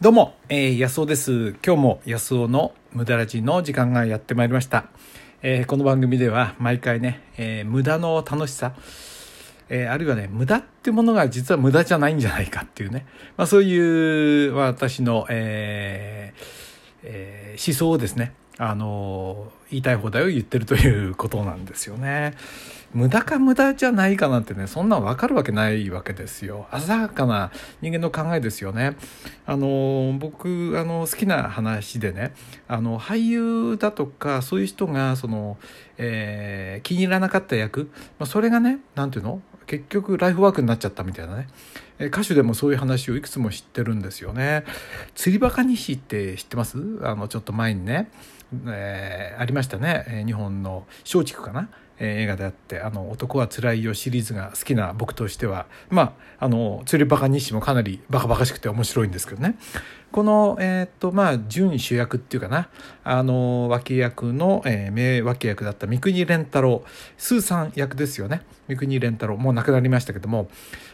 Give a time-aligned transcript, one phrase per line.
[0.00, 1.50] どうも、えー、安尾です。
[1.62, 4.86] 今日も安尾の無駄ラジの時間がやってまいりました。
[5.42, 8.72] えーこの番組では毎回ね、えー無駄の楽しさ、
[9.68, 13.04] えーあるいはね、無駄ってものが実は無駄じゃないんじゃないかっていうね、
[13.36, 16.44] まあそういう私の、えー
[17.02, 22.34] えー思想をですね、あのー言いたい放題を言ってるということなんですよね。
[22.92, 26.66] 無駄か無駄じゃないかなんてね、そんなん分かるわけないわけですよ。
[26.76, 28.96] 鮮やかな人間の考えですよね。
[29.46, 32.34] あの、僕、あの、好きな話でね、
[32.66, 35.56] あの、俳優だとか、そういう人が、その、
[35.98, 39.40] えー気に入らなかった役、まあ、それがね、なんていうの？
[39.70, 41.46] 結局ライフワークになっちゃったみたいなね。
[42.00, 44.64] え歌手でもそういう話をいくつも知ってるんですよね。
[45.14, 46.76] 釣りバカ西って知ってます？
[47.02, 48.10] あの、ちょっと前にね、
[48.66, 50.04] えーありましたね。
[50.08, 51.68] え日本の松竹かな？
[52.00, 55.66] え映画であって「あの男はつらいよ」シリーズが好きな僕としては。
[55.90, 59.56] まああの釣りバカ西もかなりバカバカしくて面白いんですけどね。
[60.10, 62.68] このえーっとまあ準主役っていうかな。
[63.04, 66.82] あの脇役の、えー名脇役だった三國連太郎。
[67.18, 68.42] スーさん役ですよね。
[68.68, 69.36] 三國連太郎。
[69.36, 70.48] もう亡くなりましたけども。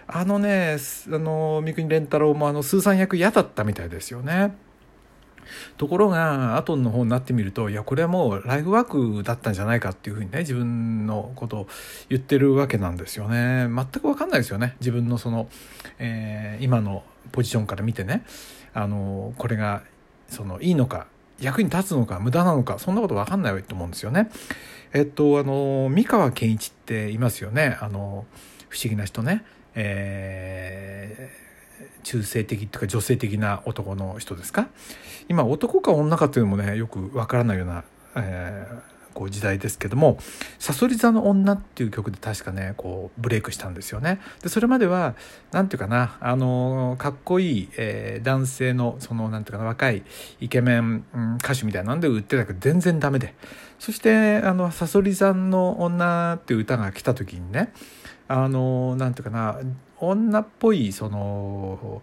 [0.08, 0.76] あのね
[1.06, 4.65] あの三國連太郎もあのスーさん役嫌だったみたいですよね。
[5.76, 11.68] ところが後の方になってみるといやこれはもうライフワークだったんじゃないかっていうふうにね自分のことを
[12.08, 15.48] 言ってるわけなんですよね全く分かんないですよね自分のその、
[15.98, 18.24] えー今のポジションから見てね
[18.72, 19.82] あのこれが
[20.28, 21.06] そのいいのか
[21.40, 24.30] 役に立つのか無駄なのかそんなこと分かんないと思うんですよね。
[24.92, 28.24] えっとあの三河健一っていますよねあの
[28.68, 29.44] 不思議な人ね。
[29.74, 31.45] えー
[32.02, 34.68] 中性的っていうか女性的な男の人ですか？
[35.28, 37.84] 今男か女かっていうのもねよくわからないような、
[38.16, 40.18] えーこう時代ですけども
[40.60, 44.20] 「さそり座の女」っていう曲で確かねこうブレイクしたんですよね。
[44.42, 45.14] でそれまでは
[45.52, 50.02] なんていうかなあのかっこいい、えー男性のそのなんていうかな若い
[50.38, 53.34] イケメン、うん歌手みたいなんで売ってたけど全然ダメで
[53.78, 57.72] そしてあの「さそり座の女」っていう歌が来た時にね
[58.28, 59.58] あのなんていうかな
[60.00, 62.02] 女っぽいその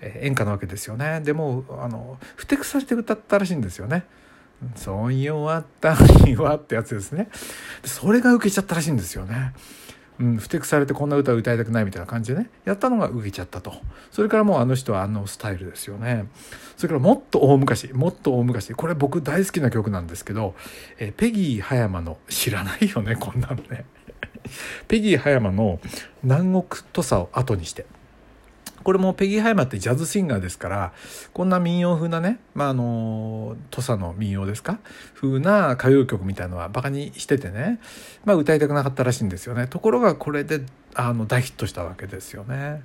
[0.00, 1.20] え演歌なわけですよね。
[1.20, 4.04] でもあのふてくされて歌ったらしいんですよね
[4.76, 7.28] 「そう弱ったには」ってやつですね。
[7.82, 9.52] でそれが受けちゃったらしいんですよね。
[10.20, 12.50] うん、ふてくされてこんな歌を歌いたくないみたいな感じでね。
[12.64, 13.74] やったのが受けちゃったと。
[14.10, 16.26] それからもうあの人はあのスタイルですよね。
[16.76, 18.74] それからもっと大昔もっと大昔。
[18.74, 20.54] これ僕大好きな曲なんですけど、
[20.98, 23.84] えペギー葉山の知らないよねこんなのね。
[24.88, 25.80] ペギー葉山の
[26.22, 27.86] 「南国土佐を後にして」
[28.82, 30.92] これもペギー葉山ってジャズシンガーですから
[31.32, 34.80] こんな民謡風なね、まあ、あの土佐の民謡ですか？
[35.14, 37.78] 風な歌謡曲みたいのはバカにしててね、
[38.24, 39.68] まあ、歌いたくなかったらしいんですよね。
[39.68, 40.62] ところがこれで
[40.94, 42.82] あの大ヒットしたわけですよね。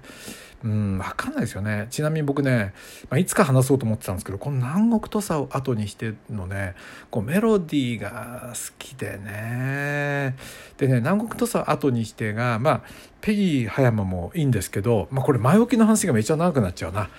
[0.63, 1.87] うん、わかんないですよね。
[1.91, 2.73] ちなみに僕ね、
[3.09, 6.73] まあ、いつか話そうと思ってたんですけど、この南国土佐を後にしてのね、
[7.11, 10.35] こうメロディーが好きでね。
[10.77, 12.81] でね、南国土佐を後にしてが、まあ、
[13.21, 17.09] ペギー葉山もいいんですけど、まあこれ前置きの話がめっちゃ長くなっちゃうな。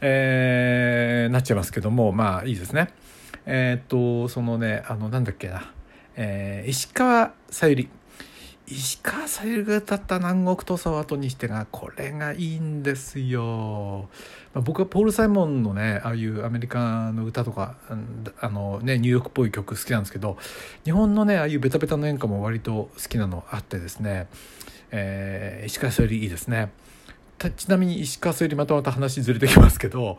[0.00, 2.88] えー、なっちゃいますけども、まあいいですね。
[3.44, 5.70] えーっと、そのね、あの、なんだっけな。
[6.16, 7.88] えー石川さゆり。
[8.68, 14.08] 石川さゆりが歌った南国土佐を後にしてがこれがいいんですよ、
[14.54, 17.76] まあ、僕はポール・サイモンのねああいうアメリカの歌とか
[18.40, 20.36] あの、ね、ニューヨークっぽい曲好きなんですけど
[20.84, 24.26] 日本のねああいうベタベタの演歌も割と好きなのあってですね、
[24.90, 26.70] えー石川さゆりいいですね。
[27.56, 30.18] ちなみに石川さゆりまたまた話ずれてきますけど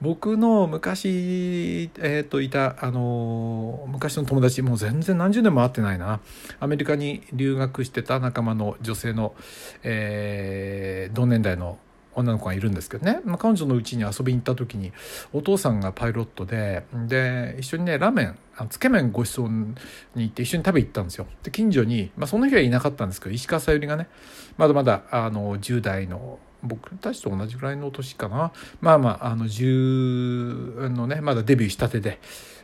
[0.00, 6.20] 僕の昔、えー、といた、あの昔の友達もう全然何十年も会ってないな。
[6.60, 9.34] アメリカに留学してた仲間の女性の、
[9.82, 11.78] えー同年代の
[12.14, 14.92] 女の子がいるんですけどね、まあ、彼女の家に遊びに行った時に
[15.32, 18.38] お父さんがパイロットでで一緒にねラーメン
[18.70, 19.52] つけ麺ご馳走
[20.14, 21.26] に行って一緒に食べ行ったんですよ。
[21.44, 24.08] で近所に、まあ、その日はいなかったんですけど石川さゆりがね
[24.56, 28.52] まだまだあの10代の僕たちと同じぐらいの年かな。
[28.80, 32.18] まあまああの10のねまだデビューしたてで、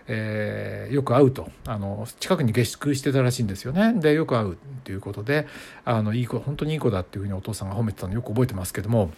[0.06, 3.94] えーよく会うとあの近くに下宿してたらしいんですよね。
[3.94, 5.46] でよく会うっていうことで
[5.84, 9.10] あのいい子本当にいい子だっていうふうにお父さんが褒めてたのよく覚えてますけども。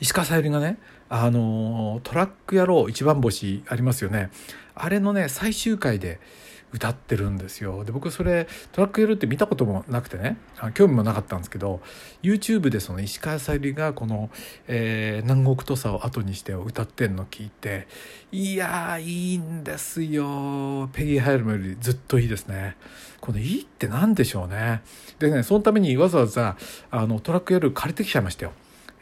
[0.00, 0.78] 石川さゆりがね
[1.10, 4.30] あのトラック野郎一番星ありますよね。
[4.74, 6.20] あれのね最終回で
[6.72, 7.84] 歌ってるんですよ。
[7.84, 10.38] で僕それトラックやるって見たこともなくてね。
[10.58, 11.80] あ興味もなかったんですけど
[12.22, 14.30] YouTube でその石川さゆりがこの、
[14.68, 17.86] えー南国土佐を後にして」を歌ってんの聞いて
[18.30, 20.88] いやーいいんですよ。
[20.92, 22.76] ペギー・ハイルムよりずっといいですね。
[23.20, 24.82] このいいって何でしょうね。
[25.18, 26.56] でねそのためにわざわざ
[26.90, 28.52] あのトラックやる借りてきちゃいましたよ。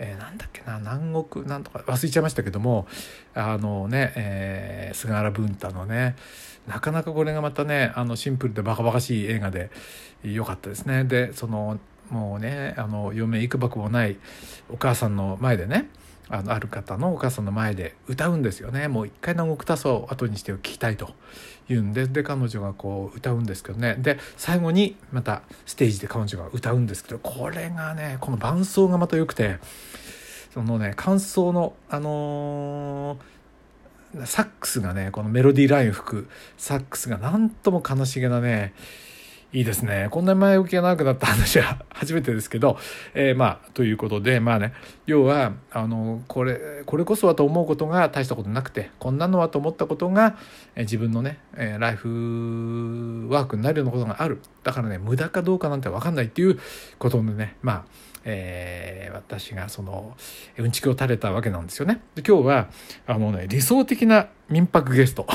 [0.03, 2.87] えー、なんだっけな南国なんとか忘れちゃいましたけども
[3.35, 6.17] あのね、えー、菅原文太のね
[6.67, 9.71] なかなかこれがまたねあのシンプルでバカバカしい映画で
[10.25, 11.05] 良かったですね。
[11.05, 11.79] でその
[12.11, 14.17] もうねあの嫁いくばくもない
[14.71, 15.89] お母さんの前でね
[16.31, 18.87] あのある方のお母さんの前で歌うんですよね。
[18.87, 21.11] もう一回のたさを後にして聞きたいと
[21.69, 22.07] 言うんで。
[22.07, 23.97] で彼女がこう歌うんですけどね。
[23.99, 29.59] で最後にまたステージで彼女が歌うんですけどこれがねこの伴奏がまた良くて
[30.55, 38.73] そのね感想のあのー、サックスがねこのメロディーライン吹くサックスがなんとも悲しげなね
[39.53, 40.07] いいですね。
[40.13, 42.79] こんなに前置きが長くなった話は 初めてですけど、
[43.15, 44.73] えー、まあ、ということで、まあね、
[45.07, 50.37] 要は、あの、これ、これこそはと思うことが大したことなくて、こんなのはと思ったことが、
[50.77, 54.41] えー、自分のね、えー、ライフワークになるようなことがある。
[54.63, 56.61] だからね、無駄かどうかなんてわかんないっていう
[56.99, 57.85] ことでね、まあ、
[58.25, 60.17] えー、私がその
[60.59, 62.01] うんちくを垂れたわけなんですよね。
[62.15, 62.69] で今日は
[63.07, 65.27] あのね理想的な民泊ゲスト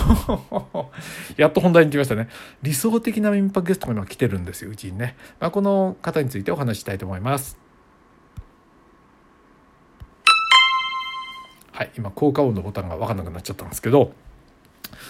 [1.38, 2.28] やっと本題に来ましたね
[2.62, 7.58] 理想的な民泊ゲストが今来てるんですようちにね、まあ、この方についてお話ししたいと思います。
[11.72, 14.14] はい今効果音のボタンが分かんなくなっちゃったんですけど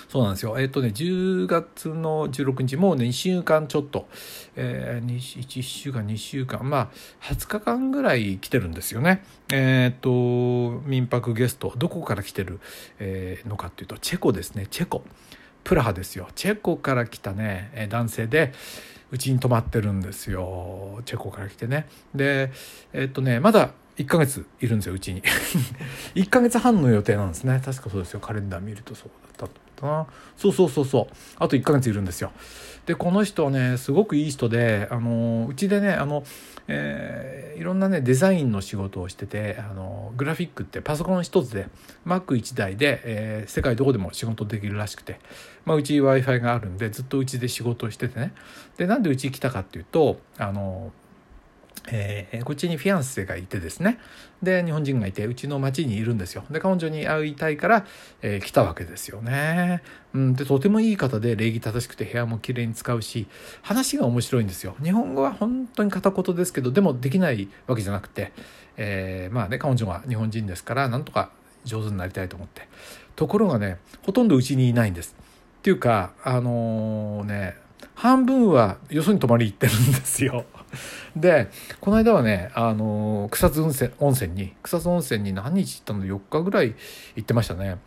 [0.10, 0.60] そうなんですよ。
[0.60, 4.08] えっ、とね、10月の16日、もうね、2週間ちょっと、
[4.56, 6.90] えー、1週間、2週間、まあ、
[7.22, 9.24] 20日間ぐらい来てるんですよね。
[9.52, 12.60] えっ、と、民泊ゲスト、どこから来てる、
[13.00, 15.04] えー、のかっていうと、チェコですね、チェコ。
[15.64, 16.28] プラハですよ。
[16.36, 18.54] チェコから来たね、男性で、
[19.12, 21.02] うちに泊まってるんですよ。
[21.06, 21.88] チェコから来てね。
[22.14, 22.52] で、
[22.94, 25.22] えっ、とね、まだ1ヶ月いるんですようちに。
[26.16, 27.62] 1ヶ月半の予定なんですね。
[27.64, 28.20] 確かそうですよ。
[28.20, 30.08] カレンダー見るとそうだったな。
[30.38, 31.16] そうそうそうそう。
[31.38, 32.32] あと1ヶ月いるんですよ。
[32.86, 36.24] でこの人はねすごくいい人であのうちでねあの、
[36.68, 41.68] えー、いろんなねデザインの仕事をしててあのグラフィックってパソコン一つで
[42.06, 45.20] Mac1 台で、えー、世界どこでも仕事できるらしくて、
[45.66, 48.34] まあ、うち w i f i があるんでずっとうちで仕事をしててね。
[48.78, 50.92] でなんでうち来たかっていうとあの
[51.88, 54.00] えー、こっちにフィアンセがいてですね。
[54.42, 56.44] で日本人がいてうちの町にいるんですよ。
[56.50, 57.86] で彼女に会いたいから、
[58.22, 59.82] えー、来たわけですよね、
[60.14, 63.28] うん、でとてもいい方で礼儀正しくて部屋もきれいに使うし
[63.62, 64.76] 話が面白いんですよ。
[64.84, 68.32] 日本語は本当に片言ですけどでもできないわけじゃなくて、
[68.78, 71.32] えー、まあね彼女が日本人ですからなんとか
[71.64, 72.68] 上手になりたいと思って。
[73.16, 75.16] ところがねほとんどうちにいないんです。
[75.60, 77.56] っていうかあのね
[78.06, 80.46] 半分はよそに泊まり行ってるんですよ。
[81.16, 81.50] で
[81.82, 86.76] この間はねあの草津温泉温泉に草津温泉に何日行ったの4日ぐらい
[87.16, 87.80] 行ってましたね。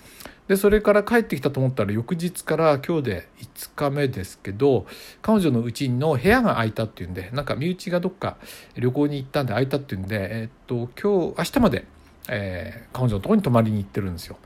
[0.48, 4.86] でそれから帰ってきたと思ったら翌日から今日で5日目ですけど
[5.22, 8.38] 彼女のうちの部屋が空いたっていうんでなんか身内がどっか
[8.74, 11.84] 旅行に行ったんで空いたっていうんでえっと今日明日まで、
[12.28, 14.36] えー、彼女のとこに泊まりに行ってるんですよ。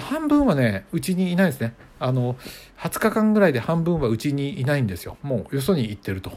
[0.00, 1.74] 半分はねうちにいないですね。
[2.00, 2.34] あの
[2.78, 5.16] 20日間ぐらいで半分はうちにいないんですよ。
[5.22, 6.32] もうよそに行ってると。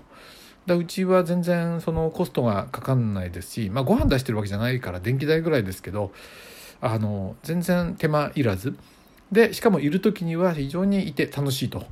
[0.65, 6.11] だうちは全然そのコストがかかんないですし、まあ、ご飯出してるわけじゃないから電気代ぐらいですけど
[6.81, 8.75] あの全然手間いらず。
[9.31, 11.85] でしかもいる時には非常にいて楽しいと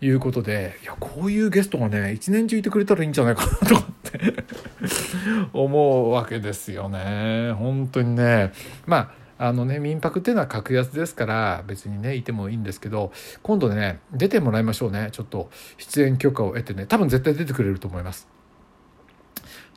[0.00, 4.44] いうことでいやこういうゲストがね一年中いてくれたらいいんじゃないかなとかって
[5.52, 7.52] 思うわけですよね。
[7.58, 8.52] 本当にね。
[8.86, 15.08] まああのね民泊っていうのは格安ですから別にねいてもいいんですけど今度ね出てもらいましょうね。
[15.12, 16.86] ちょっと出演許可を得てね。
[16.86, 18.28] 多分絶対出てくれると思います。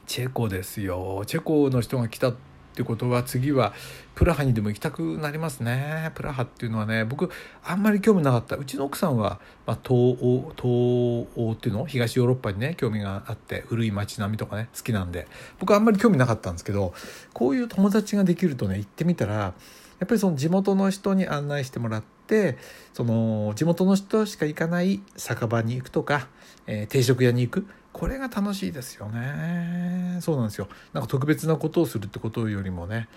[0.05, 1.23] チェコですよ。
[1.25, 2.33] チェコの人が来た
[2.77, 3.73] ってことは次は
[4.13, 6.11] プラハにでも行きたくなりますね。
[6.13, 7.31] プラハっていうのはね僕
[7.63, 8.55] あんまり興味なかった。
[8.55, 11.87] うちの奥さんは、まあ、東欧東欧っていうの？
[11.87, 15.27] 東ヨーロッパにね興味があって古い街並みとかね好きなんで。
[15.57, 16.93] 僕あんまり興味なかったんですけど
[17.33, 19.53] こういう友達ができるとね行ってみたらや
[20.05, 22.59] っぱりその地元の人に案内してもらって
[22.93, 26.27] その地元の人しか行かない酒場に行くとか、
[26.67, 30.19] えー、定食屋に行くこれが楽しいですよね。
[30.21, 30.67] そうなんですよ。
[30.93, 33.07] なんか特別なことをするってことよりもね、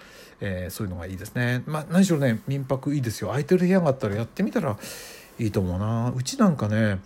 [0.40, 1.62] えー、そういうのがいいですね。
[1.66, 3.28] まあ何しろね民泊いいですよ。
[3.28, 4.78] 空いてる部屋があったらやってみたら
[5.38, 6.12] いいと思うな。
[6.16, 6.98] うちなんかね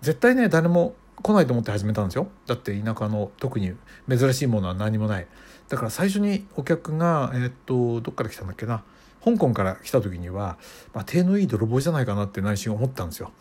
[0.00, 2.28] 絶対ね誰も来ないと思って始めたんですよ。
[2.46, 3.74] だって田舎の特に
[4.08, 5.26] 珍しいものは何もない。
[5.68, 8.82] だから最初にお客がえー、っとどっから来たんだっけな。
[9.22, 10.56] 香港から来た時には、
[10.94, 13.32] まあ、手のいい泥棒じゃないかなって内心思ったんですよ。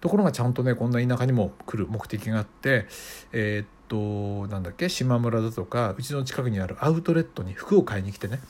[0.00, 2.86] ところがちゃんとねこんな田舎にも来る目的があって
[3.32, 8.40] えー、っとなんだっけ島村だとかうちの近くにあるアウトレットに服を買いに来てね。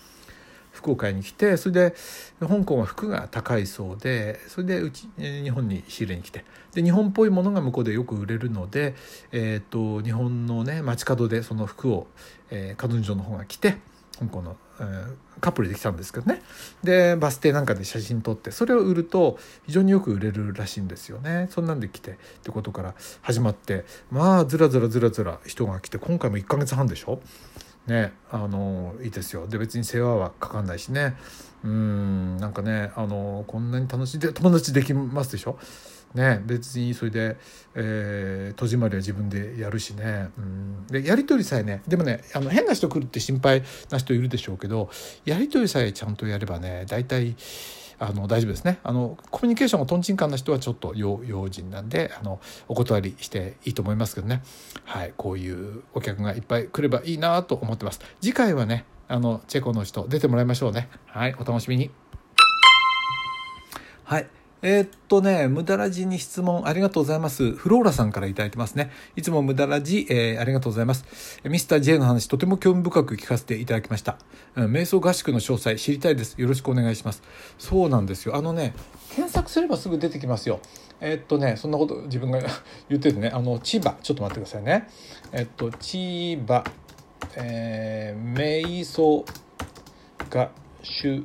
[0.73, 1.95] 服を買いに来てそれで
[2.40, 6.45] 香港は服が高いそうでそれでうち日本に仕入れに来て。
[6.73, 8.95] で日本っぽいものが向こうでよく売れるので、
[9.33, 12.07] えーと、日本のね街角でその服を、
[12.50, 13.78] えー、彼女の方が着て
[14.21, 16.43] 香港のえーカップルで来たんですけどね。
[16.85, 21.49] でバス停なんかで写真撮ってそれを売ると非常によく売れるらしいんですよね。
[21.50, 27.21] そんなんで来てってことから始まってまあずらずらずらずら人が来て今回も1ヶ月半でしょ？
[27.87, 29.47] ねあのいいですよ。
[29.47, 31.17] で別に世話はかかんないしね。
[31.65, 35.59] うんなんかねあのこんなに楽しいで友達できますでしょ？
[36.14, 37.37] ね、別にそれで、
[37.75, 44.90] えー、戸締まりは自分でやるしね、うん、でやり取りさえねでもねあの変な人来るって心配な人いるでしょうけど
[45.25, 47.37] やり取りさえちゃんとやればね大体
[48.00, 48.79] あの大丈夫ですね。
[48.83, 51.21] あのコミュニケーションがとんちんかんな人はちょっと用
[51.52, 54.43] 心なんであのお断りしていいと思いますけどね。
[54.85, 58.00] はいこういうお客がいっぱい来ればいいなと思ってます。
[58.23, 60.88] 次回はねあのチェコの人出てもらいましょうね。
[61.07, 61.90] はいお楽しみに。
[64.05, 64.39] はい。
[64.62, 67.52] えー、っとね、無駄ラジに質問ありがとうございます。
[67.52, 68.90] フローラさんから頂いてますね。
[69.17, 71.40] いつも無駄ラジ、えー、ありがとうございます。
[71.45, 74.19] ミスター J の話、とても興味深く聞かせていただきました。
[74.57, 76.38] うん、瞑想合宿の詳細知りたいです。
[76.38, 77.23] よろしくお願いします。
[77.59, 78.37] そうなんですよ。
[78.37, 78.75] あのね、
[79.14, 80.61] 検索すればすぐ出てきますよ。
[81.00, 82.40] えー、っとね、そんなこと自分が
[82.90, 84.88] 言っててね、あの、千葉、ちょっと待ってくださいね。
[85.33, 86.64] えっと、千葉、
[87.37, 89.25] えー、瞑想
[90.31, 90.50] 合
[90.83, 91.25] 宿。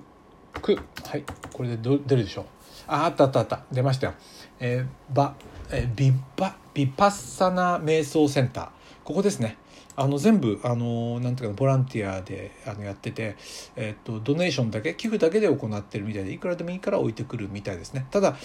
[1.04, 1.24] はい、
[1.54, 2.46] これで出るでしょう。
[2.88, 3.64] ああったあったあった。
[3.72, 4.14] 出ましたよ、
[4.60, 5.36] えー、バ、
[5.72, 8.70] えー、ビッバビパッサナ瞑想センター。
[9.04, 9.58] ここですね。
[9.98, 13.38] あの全部あのなんていうかボランティアであのやってて、
[13.78, 18.06] えっとドネーションだけ寄付だけで行ってるみたいでいくらでもいいから置いてくるみたいですね。
[18.12, 18.36] ただ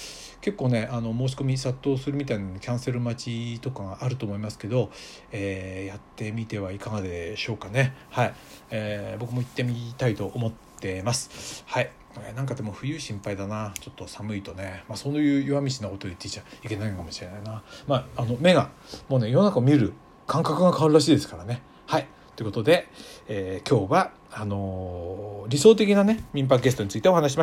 [0.41, 4.93] 結構ねあの申し込み殺到するみたいなキャンセル待ちとかがあると思いますけど、
[5.33, 7.95] えー、やってみてはいかがでしょうかね。
[8.11, 8.35] はい、
[8.71, 11.65] えー、僕も行ってみたいと思ってます。
[11.67, 11.91] はい。
[12.35, 13.73] なんかでも冬心配だな。
[13.81, 18.71] ちょっと寒いとね、まあ、そういう弱みしなこと言っていちゃいけないかもしれないな、まあ、あの目が
[19.09, 19.93] もうね世の中を見る
[20.27, 21.63] 感覚が変わるらしいですからね。
[21.87, 22.07] はい。
[22.37, 22.89] ということで、
[23.29, 27.39] えー、今日はあのー、理想的なね民泊ゲストについてお話しました。